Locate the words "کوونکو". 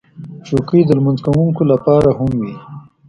1.25-1.61